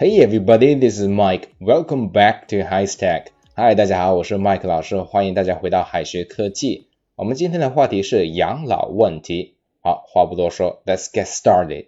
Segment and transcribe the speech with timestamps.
[0.00, 1.48] Hey everybody, this is Mike.
[1.60, 3.32] Welcome back to High Stack.
[3.56, 6.86] Hi，大家好，我是 Mike 老师，欢迎大家回到海学科技。
[7.16, 9.56] 我们今天的话题是养老问题。
[9.82, 11.86] 好，话不多说，Let's get started。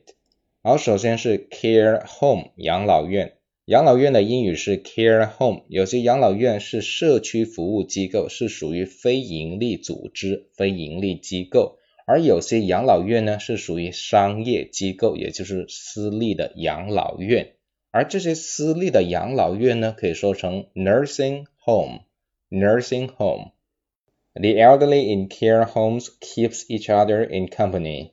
[0.61, 3.35] 好，首先是 care home 养老院。
[3.67, 5.63] 养老院的英语是 care home。
[5.69, 11.77] 有些养老院是社区服务机构，是属于非盈利组织、非盈利机构。
[12.09, 17.53] 而有些养老院呢是属于商业机构，也就是私立的养老院。
[17.92, 28.12] 而这些私立的养老院呢，可以说成 nursing home。nursing home。The elderly in care homes keeps each other in company.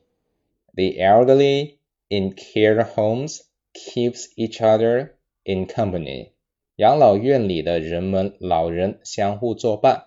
[0.74, 3.40] The elderly in care homes
[3.74, 6.30] keeps each other in company.
[6.76, 10.06] 养老院里的人们，老人相互作伴。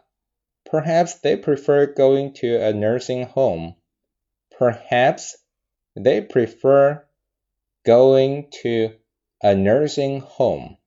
[0.63, 3.75] Perhaps they prefer going to a nursing home.
[4.49, 5.35] Perhaps
[5.93, 7.03] they prefer
[7.83, 8.95] going to
[9.39, 10.77] a nursing home.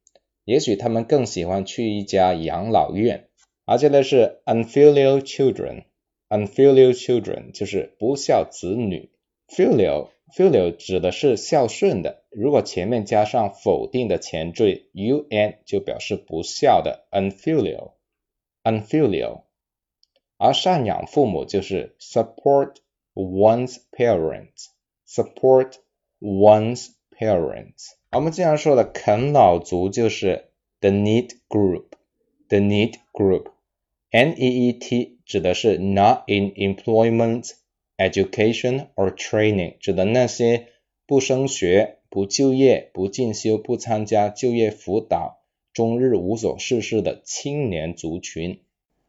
[0.44, 3.28] 也许他们更喜欢去一家养老院。
[3.64, 9.10] 而接下来是 unfilial children。unfilial children 就是不孝子女。
[9.48, 17.92] filial filial 指的是孝顺的，如果前面加上否定的前缀 un 就表示不孝的 unfilial
[18.62, 19.44] unfilial。
[20.36, 22.76] 而赡养父母就是 support
[23.14, 24.66] one's parents
[25.06, 25.74] support
[26.20, 27.92] one's parents。
[28.15, 37.53] 我们经常说的啃老族就是 the NEET group，the NEET group，N E E T 指的是 not in employment,
[37.97, 40.67] education or training，指的那些
[41.07, 45.39] 不升学、不就业、不进修、不参加就业辅导、
[45.73, 48.59] 终日无所事事的青年族群。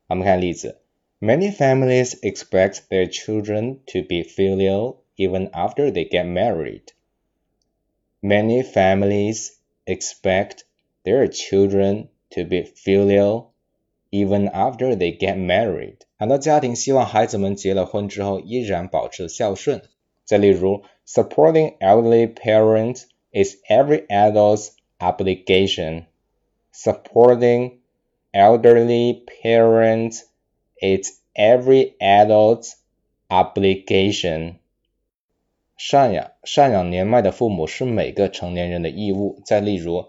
[0.08, 0.80] 我们看例子
[1.20, 6.84] ，Many families expect their children to be filial even after they get married.
[8.23, 10.65] Many families expect
[11.03, 13.53] their children to be filial
[14.11, 15.97] even after they get married.
[16.17, 19.81] 很多家庭希望孩子们结了婚之后依然保持孝顺。
[20.25, 26.05] 再例如，supporting elderly parents is every adult's obligation.
[26.73, 27.80] Supporting
[28.31, 30.23] elderly parents
[30.81, 32.75] is every adult's
[33.30, 34.59] obligation.
[35.79, 39.40] 赡养赡养年迈的父母是每个成年人的义务。
[39.45, 40.07] 再例如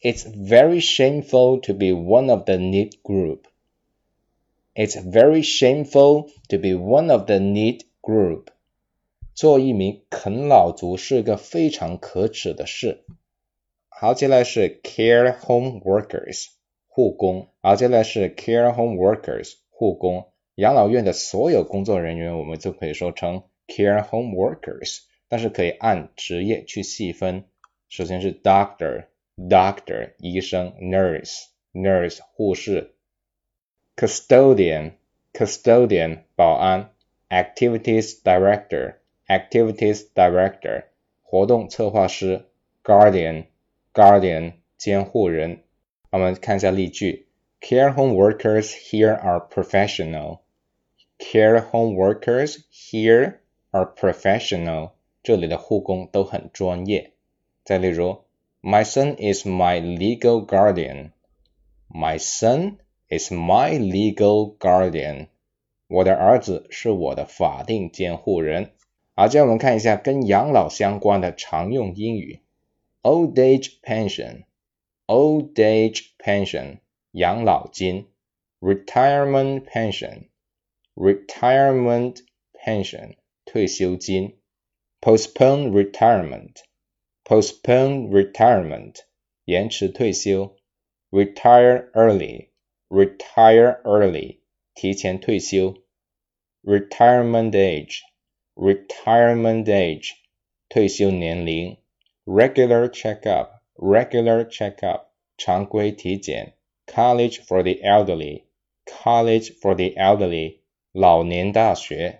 [0.00, 3.42] ，It's very shameful to be one of the need group.
[4.74, 8.46] It's very shameful to be one of the need group.
[9.34, 13.04] 做一名啃老族是个非常可耻的事。
[13.88, 16.46] 好，接下来是 care home workers
[16.86, 17.48] 护工。
[17.60, 20.28] 好，接下来是 care home workers 护工。
[20.54, 27.45] 养老院的所有工作人员，我们就可以说成 care home workers，但是可以按职业去细分。
[27.89, 32.93] 首先是 doctor，doctor 医生，nurse，nurse 护士。
[33.95, 34.93] custodian
[35.33, 36.89] custodian 保安，
[37.29, 38.95] activities director
[39.27, 40.85] activities director
[41.21, 42.45] 活动策划师，
[42.83, 43.45] guardian
[43.93, 45.59] guardian 监护人。
[46.09, 47.27] 我们看一下例句：
[47.61, 50.39] Care home workers here are professional.
[51.17, 53.39] Care home workers here
[53.71, 54.91] are professional.
[55.22, 57.12] 这里的护工都很专业。
[57.64, 58.24] 再例如
[58.62, 61.12] ，My son is my legal guardian.
[61.88, 65.28] My son is my legal guardian。
[65.86, 68.72] 我的儿子是我的法定监护人。
[69.14, 72.40] 好，接下来我们看一下跟养老相关的常用英语
[73.02, 76.78] ：old age pension，old age pension，
[77.10, 78.06] 养老金
[78.60, 84.37] ；retirement pension，retirement pension，退休金
[85.01, 88.95] ；postpone retirement，postpone retirement，
[89.45, 90.55] 延迟退休；
[91.11, 94.37] retire early。retire early
[94.75, 95.75] 提前退休，
[96.63, 98.01] retirement age
[98.53, 100.11] retirement age
[100.69, 101.77] 退休年龄，
[102.25, 105.05] regular checkup regular checkup
[105.37, 106.53] 常规体检，
[106.85, 108.43] college for the elderly
[108.85, 110.59] college for the elderly
[110.91, 112.19] 老年大学。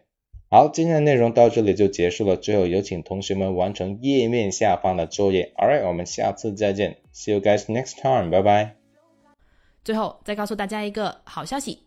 [0.51, 2.35] 好，今天的内容到这里就结束了。
[2.35, 5.53] 最后有请同学们完成页面下方的作业。
[5.59, 6.97] Alright，我们下次再见。
[7.13, 8.31] See you guys next time。
[8.31, 8.77] 拜拜。
[9.85, 11.79] 最后再告诉大家一个好消息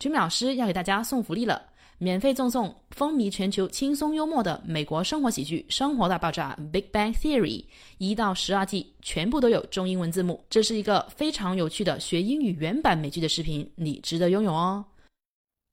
[0.00, 1.62] ，Jimmy 老师要给大家送福利了，
[1.98, 7.66] 免费赠送风靡全球、轻松幽默的美国生活喜剧《生活大爆炸》（Big Bang Theory）
[7.98, 10.42] 一到十二季，全部都有中英文字幕。
[10.48, 14.86] 这是一个非常有趣的学英语原版美剧的视频，你值得拥有哦！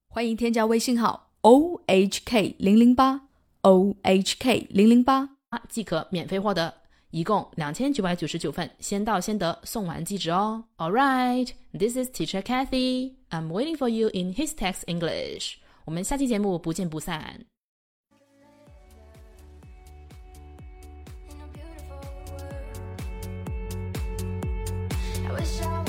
[0.09, 3.21] 欢迎添加微信号 o h k 零零八
[3.61, 5.29] o h k 零零八，
[5.69, 6.73] 即可免费获得。
[7.11, 10.63] 一共两千九百九十九份，先到先得，送完即止哦。
[10.77, 13.13] All right, this is Teacher Kathy.
[13.29, 15.57] I'm waiting for you in His Text English.
[15.85, 17.45] 我们下期节目不见不散。
[25.35, 25.84] wish I